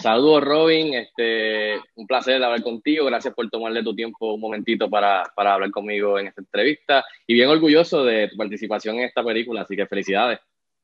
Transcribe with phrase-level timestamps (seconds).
[0.00, 0.94] saludos, Robin.
[0.94, 3.06] Este, un placer hablar contigo.
[3.06, 7.04] Gracias por tomarle tu tiempo un momentito para, para hablar conmigo en esta entrevista.
[7.26, 10.38] Y bien orgulloso de tu participación en esta película, así que felicidades.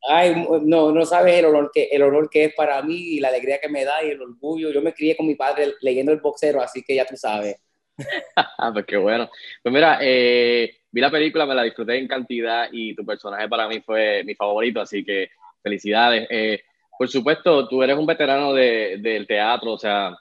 [0.06, 3.28] Ay, no, no sabes el honor, que, el honor que es para mí y la
[3.28, 4.70] alegría que me da y el orgullo.
[4.70, 7.56] Yo me crié con mi padre leyendo el boxero, así que ya tú sabes.
[8.74, 9.30] pues qué bueno.
[9.62, 13.66] Pues mira, eh, vi la película, me la disfruté en cantidad y tu personaje para
[13.66, 15.30] mí fue mi favorito, así que
[15.62, 16.26] felicidades.
[16.28, 16.62] Eh,
[16.98, 20.16] por supuesto, tú eres un veterano de, del teatro, o sea,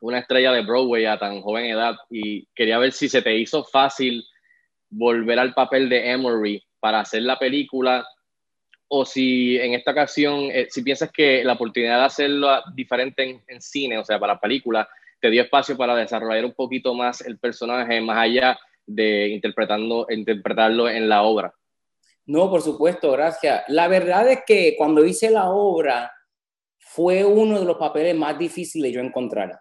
[0.00, 3.64] una estrella de Broadway a tan joven edad y quería ver si se te hizo
[3.64, 4.24] fácil
[4.90, 8.06] volver al papel de Emory para hacer la película
[8.88, 13.60] o si en esta ocasión, eh, si piensas que la oportunidad de hacerlo diferente en,
[13.60, 14.88] cine, o sea, para película,
[15.20, 20.88] te dio espacio para desarrollar un poquito más el personaje, más allá de interpretando, interpretarlo
[20.88, 21.54] en la obra.
[22.26, 23.64] No, por supuesto, gracias.
[23.68, 26.10] La verdad es que cuando hice la obra
[26.78, 29.60] fue uno de los papeles más difíciles yo encontrar.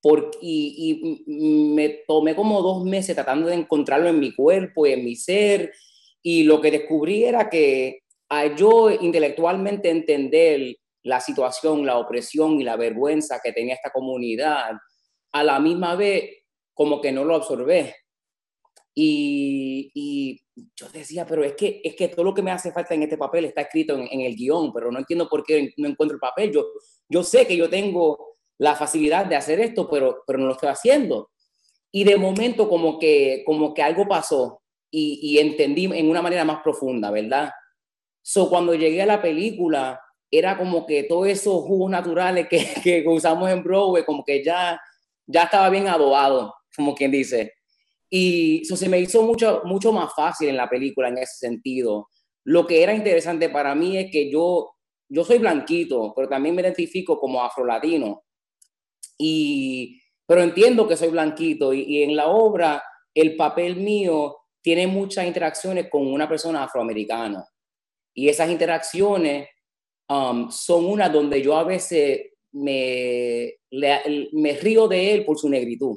[0.00, 4.92] Porque, y, y me tomé como dos meses tratando de encontrarlo en mi cuerpo y
[4.92, 5.72] en mi ser.
[6.22, 12.64] Y lo que descubrí era que a yo intelectualmente entender la situación, la opresión y
[12.64, 14.72] la vergüenza que tenía esta comunidad,
[15.32, 16.30] a la misma vez
[16.74, 17.94] como que no lo absorbé.
[18.98, 20.42] Y, y,
[20.74, 23.18] yo decía, pero es que, es que todo lo que me hace falta en este
[23.18, 26.50] papel está escrito en, el guion, pero no entiendo por qué no encuentro el papel.
[26.50, 26.64] Yo,
[27.06, 30.70] yo sé que yo tengo la facilidad de hacer esto, pero, pero no lo estoy
[30.70, 31.30] haciendo.
[31.92, 36.46] Y de momento como que, como que algo pasó y, y entendí en una manera
[36.46, 37.50] más profunda, ¿verdad?
[38.22, 40.00] So, cuando llegué a la película,
[40.30, 44.80] era como que todos esos jugos naturales que, que usamos en Broadway, como que ya,
[45.26, 47.52] ya estaba bien adobado, como quien dice.
[48.08, 52.08] Y eso se me hizo mucho, mucho más fácil en la película en ese sentido.
[52.44, 54.74] Lo que era interesante para mí es que yo,
[55.08, 58.22] yo soy blanquito, pero también me identifico como afrolatino.
[59.18, 62.82] Y, pero entiendo que soy blanquito y, en la obra
[63.14, 67.44] el papel mío tiene muchas interacciones con una persona afroamericana.
[68.14, 69.48] Y esas interacciones
[70.08, 75.96] um, son unas donde yo a veces me, me río de él por su negritud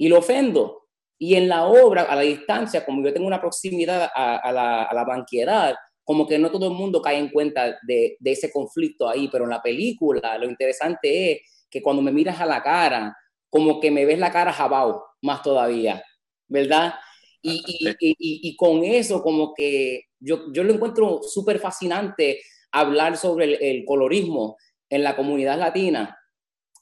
[0.00, 0.86] y lo ofendo.
[1.18, 4.94] Y en la obra, a la distancia, como yo tengo una proximidad a, la, a
[4.94, 9.06] la banquedad, como que no todo el mundo cae en cuenta de, de, ese conflicto
[9.06, 13.14] ahí, pero en la película lo interesante es que cuando me miras a la cara,
[13.50, 16.02] como que me ves la cara jabao más todavía,
[16.48, 16.94] ¿verdad?
[17.42, 18.16] Y, y, y,
[18.48, 22.40] y, con eso como que yo, yo lo encuentro súper fascinante
[22.72, 24.56] hablar sobre el, el, colorismo
[24.88, 26.16] en la comunidad latina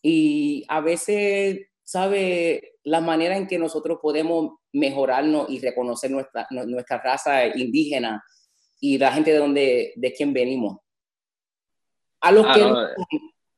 [0.03, 2.75] y a veces, ¿sabe?
[2.85, 8.23] La manera en que nosotros podemos mejorarnos y reconocer nuestra, nuestra raza indígena
[8.79, 10.81] y la gente de donde, de quien venimos.
[12.21, 12.89] A los ah, que no.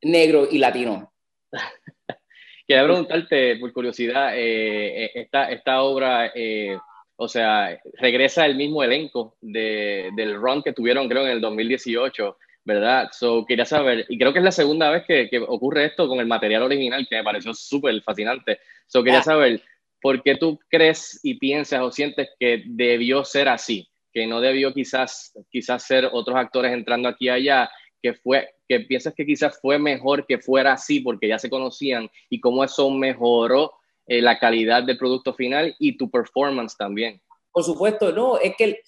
[0.03, 1.13] negro y latino.
[2.69, 6.79] Quería preguntarte, por curiosidad, eh, eh, esta, esta obra eh,
[7.17, 12.39] o sea, regresa el mismo elenco de, del run que tuvieron, creo, en el 2018,
[12.65, 13.09] ¿verdad?
[13.13, 16.21] So, quería saber, y creo que es la segunda vez que, que ocurre esto con
[16.21, 18.59] el material original, que me pareció súper fascinante.
[18.87, 19.25] So, quería ah.
[19.25, 19.63] saber,
[20.01, 23.89] ¿por qué tú crees y piensas o sientes que debió ser así?
[24.13, 27.71] Que no debió quizás, quizás ser otros actores entrando aquí y allá,
[28.03, 32.11] que fue, que piensas que quizás fue mejor que fuera así porque ya se conocían
[32.29, 33.75] y cómo eso mejoró
[34.07, 37.21] eh, la calidad del producto final y tu performance también.
[37.53, 38.81] Por supuesto, no, es que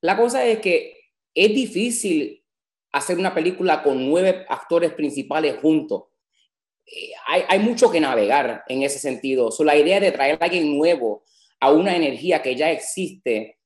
[0.00, 0.98] la cosa es que
[1.34, 2.42] es difícil
[2.92, 6.04] hacer una película con nueve actores principales juntos.
[6.86, 9.50] Eh, hay, mucho que navegar en ese sentido.
[9.50, 11.24] So, la idea de traer a alguien nuevo
[11.60, 13.58] a una energía que ya existe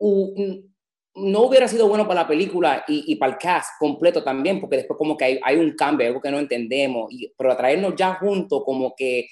[0.00, 4.96] no hubiera sido bueno para la película y, para el cast completo también, porque después
[4.96, 8.62] como que hay, hay un cambio, algo que no entendemos, y, pero traernos ya juntos
[8.64, 9.28] como que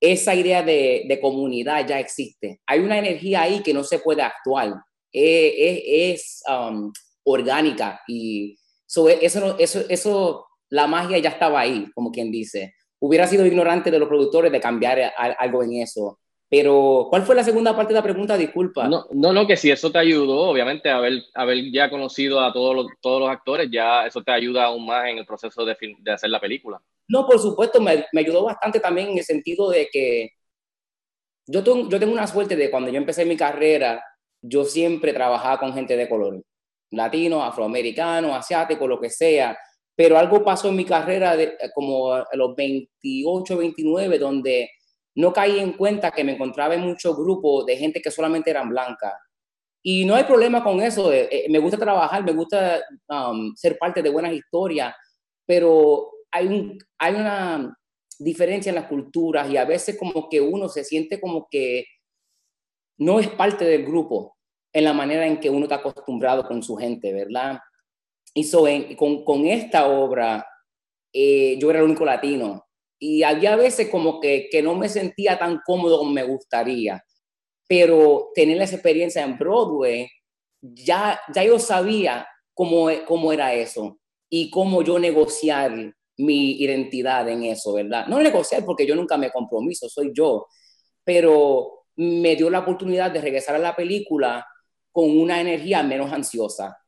[0.00, 2.60] esa idea de, comunidad ya existe.
[2.66, 4.74] Hay una energía ahí que no se puede actuar.
[5.12, 6.92] Es, es, um,
[7.24, 8.56] orgánica y
[9.20, 12.74] eso, eso, eso, la magia ya estaba ahí, como quien dice.
[12.98, 16.18] Hubiera sido ignorante de los productores de cambiar algo en eso.
[16.50, 18.36] Pero, ¿cuál fue la segunda parte de la pregunta?
[18.36, 18.88] Disculpa.
[18.88, 22.74] No, no, no que si eso te ayudó, obviamente, haber, haber ya conocido a todos
[22.74, 26.12] los, todos los actores, ya eso te ayuda aún más en el proceso de, de
[26.12, 26.82] hacer la película.
[27.06, 30.30] No, por supuesto, me, me, ayudó bastante también en el sentido de que
[31.46, 34.04] yo, tengo, yo tengo una suerte de cuando yo empecé mi carrera,
[34.42, 36.42] yo siempre trabajaba con gente de color,
[36.90, 39.56] latino, afroamericano, asiático, lo que sea,
[39.94, 44.70] pero algo pasó en mi carrera de, como a los 28, 29, donde
[45.14, 48.68] no caí en cuenta que me encontraba en muchos grupos de gente que solamente eran
[48.68, 49.12] blancas.
[49.82, 54.02] Y no hay problema con eso, eh, me gusta trabajar, me gusta um, ser parte
[54.02, 54.94] de buenas historias,
[55.46, 57.76] pero hay, hay una
[58.18, 61.86] diferencia en las culturas y a veces como que uno se siente como que
[62.98, 64.36] no es parte del grupo
[64.72, 67.58] en la manera en que uno está acostumbrado con su gente, ¿verdad?
[68.34, 68.48] Y
[68.96, 70.46] con, con, esta obra,
[71.12, 72.66] eh, yo era el único latino
[72.98, 77.02] y había veces como que, que no me sentía tan cómodo como me gustaría,
[77.66, 80.08] pero tener esa experiencia en Broadway,
[80.60, 87.44] ya, ya yo sabía cómo, cómo era eso y cómo yo negociar mi identidad en
[87.44, 88.06] eso, ¿verdad?
[88.06, 90.46] No negociar porque yo nunca me compromiso, soy yo,
[91.02, 94.46] pero me dio la oportunidad de regresar a la película
[94.92, 96.78] con una energía menos ansiosa,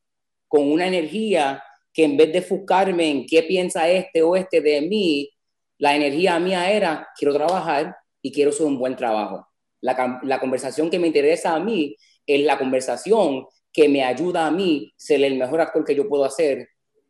[0.49, 1.63] con una energía
[1.93, 5.31] que en vez de enfocarme en qué piensa este o este de mí,
[5.79, 9.47] la energía mía era, quiero trabajar y quiero hacer un buen trabajo.
[9.81, 11.97] La, conversación que me interesa a mí
[12.27, 16.25] es la conversación que me ayuda a mí ser el mejor actor que yo puedo
[16.25, 16.69] hacer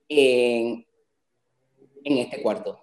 [0.08, 0.86] en,
[2.04, 2.81] en este cuarto.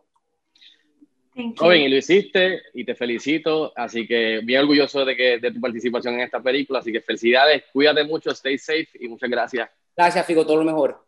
[1.57, 5.59] Robin, y lo hiciste y te felicito, así que bien orgulloso de, que, de tu
[5.59, 9.69] participación en esta película, así que felicidades, cuídate mucho, stay safe y muchas gracias.
[9.95, 11.05] Gracias, Figo, todo lo mejor.